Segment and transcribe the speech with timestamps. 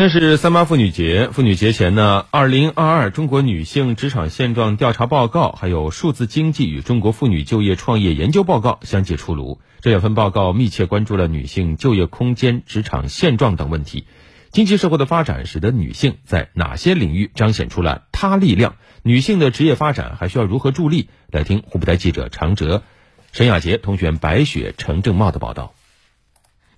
[0.00, 9.60] 天是三八妇女节，妇女节前呢，二零二二中国女性职场现状调查报告，还有数字经济与中国妇女就业创业研究报告相继出炉。
[9.82, 14.06] 这两份报告密切关注了女性就业空间、职场现状等问题。
[14.50, 18.76] 经济社会的发展使得女性在哪些领域彰显出了她力量？
[19.02, 21.10] 女性的职业发展还需要如何助力？
[21.28, 22.84] 来听湖北台记者常哲、
[23.32, 25.74] 沈雅杰、同学白雪、程正茂的报道。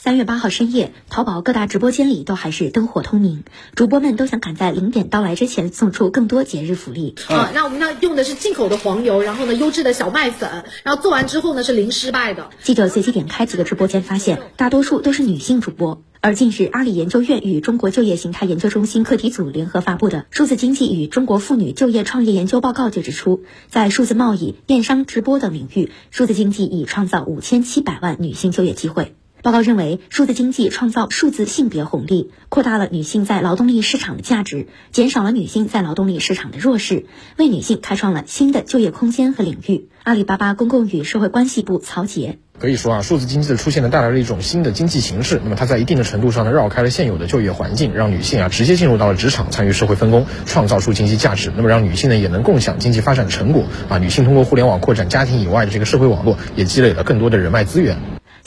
[0.00, 3.42] 三月八号深夜，淘宝各大直播间里都还是灯火通明，
[3.74, 7.16] 主播们都想赶在零点到来之前送出更多节日福利。
[7.28, 12.50] 啊，那我们呢用的是进口的黄油，然后呢优质的小麦粉，然后做完之后呢是零失败的。
[12.62, 16.00] 记者随机点开几个直播间，发现大多数都是女性主播。
[16.20, 29.16] 而近日，阿里研究院与中国就业形态研究中心课题组联合发布的《数字经济与中国妇女就业创业研究报告》就指出，在数字贸易、电商、直播等领域，数字经济已创造五千七百万女性就业机会。
[29.48, 37.06] 报告认为，数字经济创造数字性别红利，扩大了女性在劳动力市场的价值，减少了女性在劳动力市场的弱势，
[37.38, 39.88] 为女性开创了新的就业空间和领域。
[40.02, 45.40] 阿里巴巴公共与社会关系部曹杰可以说啊，数字经济的出现呢，带来了一种新的经济形式。
[45.42, 51.50] 那么它在一定的程度上呢，绕开了现有的就业环境，让女性啊直接进入到了职场，参与社会分工，创造出经济价值。
[51.56, 53.96] 那么让女性呢也能共享经济发展成果啊。
[53.96, 57.96] 女性通过互联网扩展家庭以外的这个社会网络，也积累了更多的人脉资源。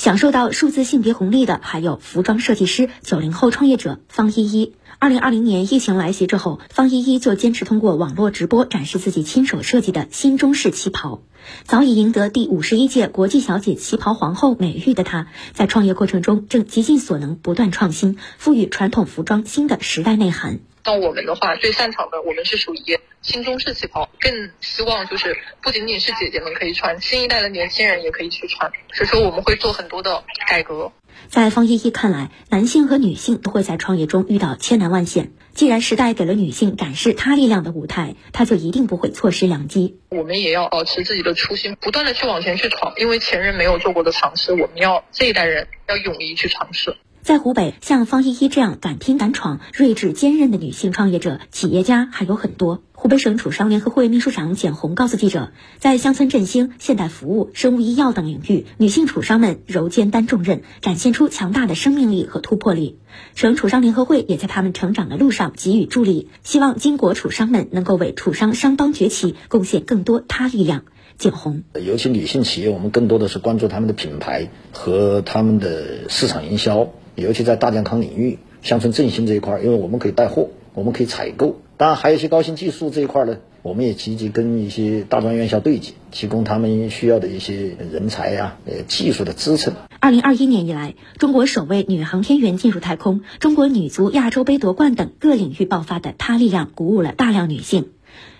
[0.00, 4.72] 享受到数字性别红利的还有服装设计师、九零后创业者方依依。
[4.98, 11.22] 二零二零年疫情来袭之后，方依依就坚持通过网络直播展示自己亲手设计的新中式旗袍。
[11.64, 20.60] 早已赢得第五十一届国际小姐旗袍皇后美誉的她，在创业过程中正极尽所能不断创新，赋予传统服装新的时代内涵。
[20.84, 28.70] 那我们的话，最擅长的我们是属于新中式旗袍，更希望就是不仅仅是姐姐们可以穿，新一代的年轻人也可以去穿。
[28.92, 30.92] 所以说我们会做很多的改革。
[31.28, 35.32] 在方依依看来，男性和女性都会在创业中遇到千难万险。
[35.54, 39.98] 既然时代给了女性展示她力量的舞台，她就一定不会错失良机。
[40.10, 46.96] 我们也要保持自己的初心，不断的去往前去闯，因为前人没有做过的尝试，我们要这一代人要勇于去尝试。
[47.22, 52.82] 在湖北，像方依依这样敢拼敢闯、睿智坚韧的女性创业者、企业家还有很多。
[52.92, 62.98] 湖北省楚商联合会秘书长简红告诉记者，在乡村振兴、现代服务、生物医药等领域，女性楚商们柔肩担重任，展现出强大的生命力和突破力。
[63.34, 70.84] 省楚商联合会也在他们成长的路上给予助力，希望巾帼楚商们能够为楚商商帮崛起贡献更多他力量。
[71.16, 76.88] 简红，尤其女性企业，我们更多的是关注他们的品牌和他们的市场营销。
[77.20, 89.74] 尤其在大健康领域、乡村振兴这一块，因为我们可以带货，我们可以采购，当然还有一些高新技术这一块呢，我们也积极跟一些大专院校对接，提供他们需要的一些人才呀、呃技术的支撑。
[90.00, 97.88] 二零二一年以来，中国首位女航天员进入太空，中国女足亚洲杯夺冠等各领域爆发的她力量，鼓舞了大量女性。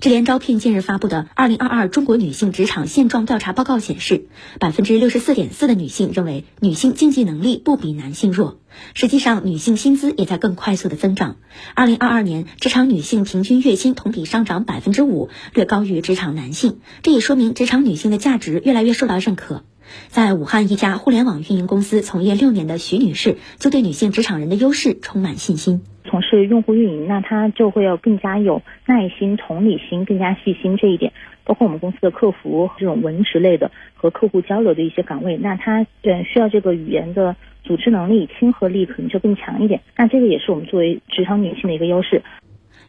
[0.00, 4.26] 智联招聘近日发布的《二零二二中国女性职场现状调查报告》显示，
[4.60, 8.58] 百分之六十四点四的女性认为女性经济能力不比男性弱。
[8.92, 11.36] 实际上，女性薪资也在更快速的增长。
[11.74, 16.80] 二零二二年，职场女性平均月薪同比上涨百分之五，略高于职场男性。
[17.02, 19.64] 这也说明职场女性的价值越来越受到认可。
[20.08, 25.82] 在武汉一家互联网运营公司从业六年的徐女士，就对女性职场人的优势充满信心。
[26.14, 31.12] 从事用户运营，那他就会要更加有耐心、同理心，更加细心这一点。
[31.42, 39.80] 包括我们公司的客服这种文职类的和客户交流的一些岗位，那他对需要这个语言的组织能力、亲和力可能就更强一点。
[39.96, 42.22] 那这个也是我们作为职场女性的一个优势。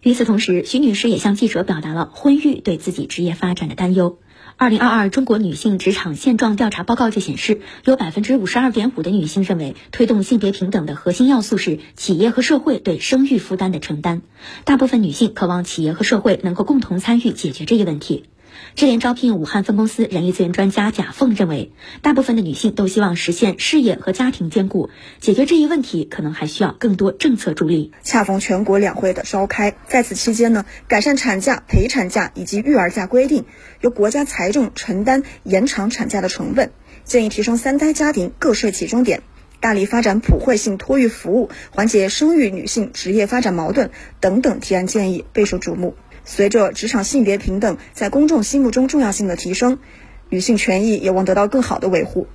[0.01, 4.19] 与此同时，徐女士也向记者表达了婚育对自己职业发展的担忧。
[4.57, 14.21] 二零二二中国女性职场现状调查报告就显示，有百分之五十二点五的女性认为，推动性别平等的核心要素是企业和社会对生育负担的承担。
[14.63, 18.25] 大部分女性渴望企业和社会能够共同参与解决这一问题。
[18.75, 24.89] 智联招聘武汉分公司人力资源专家贾凤认为，大部分的女性都希望实现事业和家庭兼顾，
[25.19, 27.91] 解决这一问题可能还需要更多政策助力。
[28.03, 33.45] 恰逢全国两会的召开，在此期间呢，改善产假、陪产假以及育儿假规定，
[33.81, 36.71] 由国家财政承担延长产假的成本，
[37.03, 39.21] 建议提升三胎家庭个税起征点，
[39.59, 45.95] 大力发展普惠性托育服务，缓解生育女性职业发展矛盾等等提案建议备受瞩目。
[46.25, 49.79] 随着职场性别平等在公众心目中重要性的提升，
[50.29, 52.27] 女性权益有望得到更好的维护。